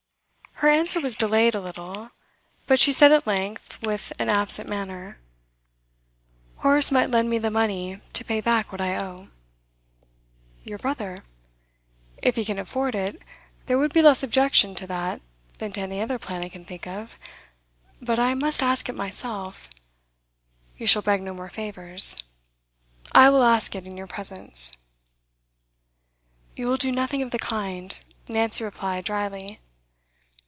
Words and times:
Her 0.55 0.69
answer 0.69 0.99
was 1.01 1.15
delayed 1.15 1.55
a 1.55 1.59
little, 1.59 2.11
but 2.67 2.79
she 2.79 2.93
said 2.93 3.11
at 3.11 3.25
length, 3.25 3.81
with 3.81 4.13
an 4.19 4.29
absent 4.29 4.69
manner: 4.69 5.17
'Horace 6.57 6.91
might 6.91 7.09
lend 7.09 7.31
me 7.31 7.39
the 7.39 7.49
money 7.49 7.99
to 8.13 8.23
pay 8.23 8.41
back 8.41 8.71
what 8.71 8.79
I 8.79 8.95
owe.' 8.95 9.29
'Your 10.63 10.77
brother? 10.77 11.23
If 12.21 12.35
he 12.35 12.45
can 12.45 12.59
afford 12.59 12.93
it, 12.93 13.19
there 13.65 13.79
would 13.79 13.91
be 13.91 14.03
less 14.03 14.21
objection 14.21 14.75
to 14.75 14.85
that 14.85 15.19
than 15.57 15.71
to 15.71 15.81
any 15.81 15.99
other 15.99 16.19
plan 16.19 16.43
I 16.43 16.49
can 16.49 16.63
think 16.63 16.85
of. 16.85 17.17
But 17.99 18.19
I 18.19 18.35
must 18.35 18.61
ask 18.61 18.87
it 18.87 18.93
myself; 18.93 19.67
you 20.77 20.85
shall 20.85 21.01
beg 21.01 21.23
no 21.23 21.33
more 21.33 21.49
favours. 21.49 22.17
I 23.13 23.31
will 23.31 23.43
ask 23.43 23.73
it 23.73 23.87
in 23.87 23.97
your 23.97 24.05
presence.' 24.05 24.73
'You 26.55 26.67
will 26.67 26.77
do 26.77 26.91
nothing 26.91 27.23
of 27.23 27.31
the 27.31 27.39
kind,' 27.39 27.97
Nancy 28.27 28.63
replied 28.63 29.05
drily. 29.05 29.59